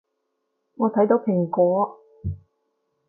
[0.77, 2.01] 我睇到蘋果